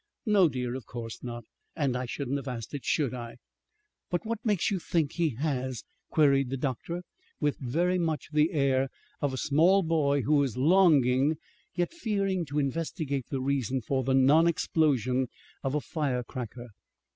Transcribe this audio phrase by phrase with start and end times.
[0.25, 1.45] "No, dear, of course not.
[1.75, 3.35] And I shouldn't have asked it, should I?"
[4.09, 7.03] "But what makes you think he has?" queried the doctor,
[7.39, 8.89] with very much the air
[9.21, 11.37] of a small boy who is longing
[11.75, 15.27] yet fearing to investigate the reason for the non explosion
[15.63, 16.69] of a firecracker.